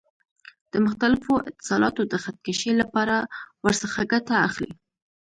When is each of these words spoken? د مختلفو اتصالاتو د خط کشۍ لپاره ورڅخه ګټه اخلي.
د 0.71 0.73
مختلفو 0.85 1.33
اتصالاتو 1.49 2.01
د 2.11 2.13
خط 2.23 2.37
کشۍ 2.45 2.71
لپاره 2.81 3.15
ورڅخه 3.63 4.01
ګټه 4.11 4.35
اخلي. 4.47 4.71